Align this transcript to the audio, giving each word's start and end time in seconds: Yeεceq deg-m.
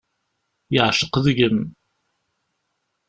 Yeεceq 0.73 1.13
deg-m. 1.25 1.59